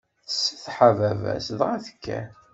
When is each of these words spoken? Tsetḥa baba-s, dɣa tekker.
Tsetḥa 0.27 0.89
baba-s, 0.97 1.47
dɣa 1.59 1.77
tekker. 1.85 2.25